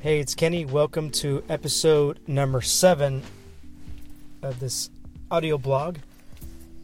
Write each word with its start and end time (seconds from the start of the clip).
Hey, 0.00 0.20
it's 0.20 0.36
Kenny. 0.36 0.64
Welcome 0.64 1.10
to 1.10 1.42
episode 1.48 2.20
number 2.28 2.60
seven 2.60 3.20
of 4.42 4.60
this 4.60 4.90
audio 5.28 5.58
blog. 5.58 5.96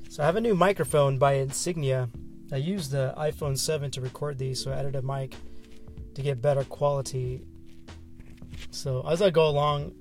So, 0.08 0.24
I 0.24 0.26
have 0.26 0.34
a 0.34 0.40
new 0.40 0.56
microphone 0.56 1.16
by 1.16 1.34
Insignia. 1.34 2.08
I 2.50 2.56
used 2.56 2.90
the 2.90 3.14
iPhone 3.16 3.56
7 3.56 3.92
to 3.92 4.00
record 4.00 4.36
these, 4.38 4.64
so 4.64 4.72
I 4.72 4.78
added 4.78 4.96
a 4.96 5.02
mic 5.02 5.36
to 6.16 6.22
get 6.22 6.42
better 6.42 6.64
quality. 6.64 7.44
So, 8.72 9.06
as 9.06 9.22
I 9.22 9.30
go 9.30 9.46
along 9.46 9.94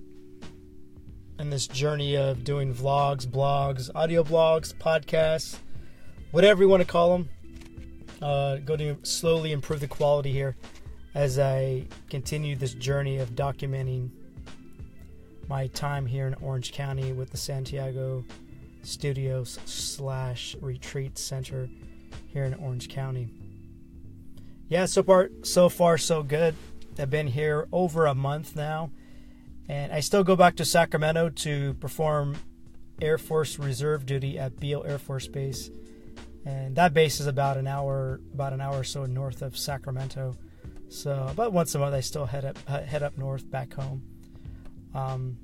in 1.37 1.51
this 1.51 1.67
journey 1.67 2.17
of 2.17 2.43
doing 2.43 2.73
vlogs, 2.73 3.27
blogs, 3.27 3.91
audio 3.93 4.23
blogs, 4.23 4.73
podcasts, 4.73 5.59
whatever 6.31 6.63
you 6.63 6.67
want 6.67 6.81
to 6.81 6.91
call 6.91 7.11
them, 7.11 7.29
uh, 8.23 8.55
going 8.55 8.79
to 8.79 8.97
slowly 9.03 9.51
improve 9.51 9.81
the 9.81 9.87
quality 9.87 10.31
here 10.31 10.55
as 11.13 11.37
I 11.37 11.85
continue 12.09 12.55
this 12.55 12.73
journey 12.73 13.17
of 13.17 13.31
documenting 13.31 14.09
my 15.47 15.67
time 15.67 16.05
here 16.05 16.27
in 16.27 16.33
Orange 16.35 16.71
County 16.71 17.13
with 17.13 17.29
the 17.29 17.37
Santiago 17.37 18.25
Studios 18.81 19.59
slash 19.65 20.55
Retreat 20.61 21.17
Center 21.17 21.69
here 22.27 22.45
in 22.45 22.53
Orange 22.55 22.89
County. 22.89 23.29
Yeah, 24.67 24.85
so 24.85 25.03
far 25.03 25.29
so 25.43 25.69
far 25.69 25.97
so 25.97 26.23
good. 26.23 26.55
I've 26.97 27.09
been 27.09 27.27
here 27.27 27.67
over 27.71 28.05
a 28.05 28.15
month 28.15 28.55
now, 28.55 28.91
and 29.67 29.91
I 29.91 29.99
still 29.99 30.23
go 30.23 30.35
back 30.35 30.55
to 30.57 30.65
Sacramento 30.65 31.29
to 31.29 31.73
perform 31.75 32.37
Air 33.01 33.17
Force 33.17 33.59
Reserve 33.59 34.05
duty 34.05 34.39
at 34.39 34.59
Beale 34.59 34.83
Air 34.87 34.97
Force 34.97 35.27
Base, 35.27 35.69
and 36.45 36.75
that 36.75 36.93
base 36.93 37.19
is 37.19 37.27
about 37.27 37.57
an 37.57 37.67
hour 37.67 38.19
about 38.33 38.53
an 38.53 38.61
hour 38.61 38.79
or 38.79 38.83
so 38.83 39.05
north 39.05 39.41
of 39.41 39.57
Sacramento. 39.57 40.35
So 40.93 41.25
about 41.27 41.53
once 41.53 41.73
a 41.73 41.79
month, 41.79 41.95
I 41.95 42.01
still 42.01 42.27
head 42.27 42.45
up 42.45 42.57
head 42.67 43.01
up 43.01 43.17
north 43.17 43.49
back 43.49 43.73
home. 43.73 44.03
Um, 44.93 45.37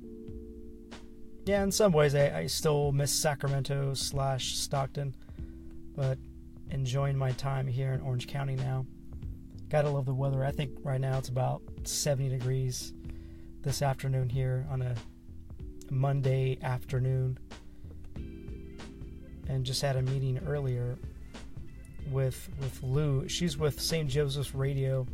yeah, 1.46 1.64
in 1.64 1.72
some 1.72 1.92
ways, 1.92 2.14
I, 2.14 2.42
I 2.42 2.46
still 2.46 2.92
miss 2.92 3.12
Sacramento 3.12 3.96
slash 3.96 4.56
Stockton, 4.56 5.16
but 5.96 6.20
enjoying 6.70 7.18
my 7.18 7.32
time 7.32 7.66
here 7.66 7.94
in 7.94 8.02
Orange 8.02 8.28
County 8.28 8.56
now. 8.56 8.86
Gotta 9.70 9.90
love 9.90 10.06
the 10.06 10.14
weather. 10.14 10.46
I 10.46 10.52
think 10.52 10.78
right 10.84 11.02
now 11.02 11.18
it's 11.18 11.30
about 11.30 11.64
70 11.84 12.30
degrees 12.30 12.94
this 13.64 13.82
afternoon 13.82 14.30
here 14.30 14.68
on 14.70 14.84
a 14.84 14.94
Monday 15.90 16.60
afternoon. 16.62 17.40
And 19.48 19.66
just 19.66 19.82
had 19.82 19.96
a 19.96 20.04
meeting 20.04 20.40
earlier 20.46 20.96
with 22.12 22.50
with 22.60 22.84
Lou. 22.84 23.28
She's 23.28 23.58
with 23.58 23.82
St. 23.82 24.08
Joseph's 24.08 24.54
Radio 24.54 25.08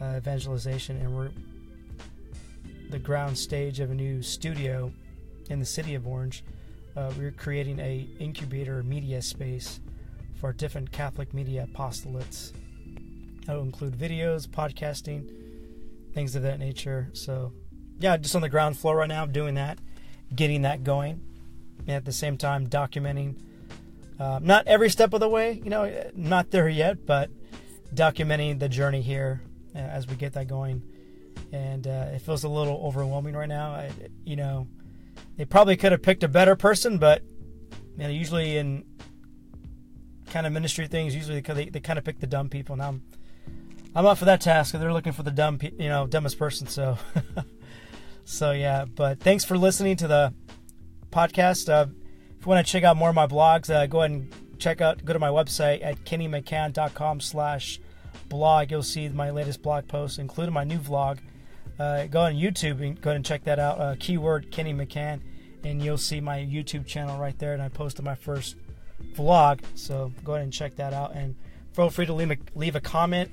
uh, 0.00 0.14
Evangelization, 0.16 0.96
and 0.98 1.14
we're 1.14 1.30
the 2.90 2.98
ground 2.98 3.36
stage 3.36 3.80
of 3.80 3.90
a 3.90 3.94
new 3.94 4.22
studio 4.22 4.92
in 5.50 5.58
the 5.58 5.66
city 5.66 5.94
of 5.94 6.06
Orange. 6.06 6.44
Uh, 6.96 7.12
we're 7.18 7.32
creating 7.32 7.78
a 7.80 8.08
incubator 8.18 8.82
media 8.82 9.20
space 9.20 9.80
for 10.40 10.52
different 10.52 10.92
Catholic 10.92 11.34
media 11.34 11.66
apostolates. 11.70 12.52
That 13.46 13.56
will 13.56 13.62
include 13.62 13.96
videos, 13.96 14.46
podcasting, 14.46 15.30
things 16.14 16.36
of 16.36 16.42
that 16.42 16.58
nature. 16.58 17.10
So, 17.12 17.52
yeah, 17.98 18.16
just 18.16 18.34
on 18.34 18.42
the 18.42 18.48
ground 18.48 18.78
floor 18.78 18.96
right 18.96 19.08
now, 19.08 19.26
doing 19.26 19.54
that, 19.54 19.78
getting 20.34 20.62
that 20.62 20.84
going, 20.84 21.20
and 21.80 21.90
at 21.90 22.04
the 22.04 22.12
same 22.12 22.36
time 22.36 22.66
documenting. 22.66 23.36
Uh, 24.18 24.40
not 24.42 24.66
every 24.66 24.88
step 24.88 25.12
of 25.12 25.20
the 25.20 25.28
way, 25.28 25.60
you 25.62 25.70
know, 25.70 26.10
not 26.14 26.50
there 26.50 26.68
yet, 26.68 27.04
but 27.04 27.30
documenting 27.94 28.58
the 28.58 28.68
journey 28.68 29.02
here 29.02 29.42
as 29.80 30.06
we 30.06 30.16
get 30.16 30.32
that 30.34 30.48
going. 30.48 30.82
And 31.52 31.86
uh, 31.86 32.10
it 32.14 32.22
feels 32.22 32.44
a 32.44 32.48
little 32.48 32.80
overwhelming 32.84 33.34
right 33.34 33.48
now. 33.48 33.72
I, 33.72 33.90
you 34.24 34.36
know, 34.36 34.68
they 35.36 35.44
probably 35.44 35.76
could 35.76 35.92
have 35.92 36.02
picked 36.02 36.22
a 36.22 36.28
better 36.28 36.56
person, 36.56 36.98
but 36.98 37.22
you 37.96 38.04
know, 38.04 38.08
usually 38.08 38.56
in 38.56 38.84
kind 40.26 40.46
of 40.46 40.52
ministry 40.52 40.86
things, 40.86 41.14
usually 41.14 41.40
they, 41.40 41.68
they 41.68 41.80
kind 41.80 41.98
of 41.98 42.04
pick 42.04 42.20
the 42.20 42.26
dumb 42.26 42.48
people. 42.48 42.76
Now 42.76 42.88
I'm, 42.88 43.02
I'm 43.94 44.06
up 44.06 44.18
for 44.18 44.24
that 44.26 44.40
task. 44.40 44.74
They're 44.74 44.92
looking 44.92 45.12
for 45.12 45.22
the 45.22 45.30
dumb, 45.30 45.58
you 45.62 45.88
know, 45.88 46.06
dumbest 46.06 46.38
person. 46.38 46.66
So, 46.66 46.98
so 48.24 48.52
yeah. 48.52 48.84
But 48.84 49.20
thanks 49.20 49.44
for 49.44 49.56
listening 49.56 49.96
to 49.96 50.08
the 50.08 50.34
podcast. 51.10 51.68
Uh, 51.68 51.86
if 52.38 52.44
you 52.44 52.50
want 52.50 52.66
to 52.66 52.70
check 52.70 52.84
out 52.84 52.96
more 52.96 53.08
of 53.08 53.14
my 53.14 53.26
blogs, 53.26 53.74
uh, 53.74 53.86
go 53.86 54.00
ahead 54.00 54.10
and 54.10 54.58
check 54.58 54.80
out. 54.80 55.04
Go 55.04 55.12
to 55.12 55.18
my 55.18 55.28
website 55.28 55.84
at 55.84 56.04
kennymccann.com 56.04 57.20
slash 57.20 57.80
blog. 58.28 58.70
You'll 58.70 58.82
see 58.82 59.08
my 59.08 59.30
latest 59.30 59.62
blog 59.62 59.88
post, 59.88 60.18
including 60.18 60.54
my 60.54 60.64
new 60.64 60.78
vlog. 60.78 61.18
Uh, 61.78 62.06
go 62.06 62.20
on 62.22 62.34
YouTube 62.34 62.82
and 62.82 63.00
go 63.00 63.10
ahead 63.10 63.16
and 63.16 63.24
check 63.24 63.44
that 63.44 63.58
out. 63.58 63.80
Uh, 63.80 63.96
keyword 63.98 64.50
Kenny 64.50 64.72
McCann, 64.72 65.20
and 65.64 65.82
you'll 65.82 65.98
see 65.98 66.20
my 66.20 66.38
YouTube 66.38 66.86
channel 66.86 67.18
right 67.18 67.38
there. 67.38 67.52
And 67.52 67.62
I 67.62 67.68
posted 67.68 68.04
my 68.04 68.14
first 68.14 68.56
vlog, 69.14 69.60
so 69.74 70.12
go 70.24 70.34
ahead 70.34 70.44
and 70.44 70.52
check 70.52 70.76
that 70.76 70.92
out. 70.92 71.14
And 71.14 71.34
feel 71.72 71.90
free 71.90 72.06
to 72.06 72.14
leave 72.14 72.30
a, 72.30 72.36
leave 72.54 72.76
a 72.76 72.80
comment 72.80 73.32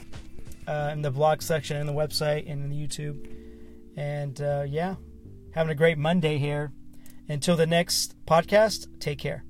uh, 0.68 0.90
in 0.92 1.02
the 1.02 1.12
blog 1.12 1.42
section 1.42 1.78
in 1.78 1.88
the 1.88 1.94
website 1.94 2.52
and 2.52 2.64
in 2.64 2.70
the 2.70 2.76
YouTube. 2.76 3.28
And 3.96 4.42
uh, 4.42 4.66
yeah, 4.68 4.96
having 5.54 5.72
a 5.72 5.76
great 5.76 5.98
Monday 5.98 6.38
here. 6.38 6.72
Until 7.30 7.56
the 7.56 7.66
next 7.66 8.16
podcast, 8.26 8.88
take 9.00 9.20
care. 9.20 9.46